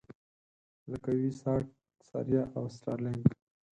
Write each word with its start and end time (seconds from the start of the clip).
لکه 0.91 1.09
وي-ساټ، 1.19 1.65
ثریا 2.09 2.43
او 2.57 2.63
سټارلېنک. 2.75 3.25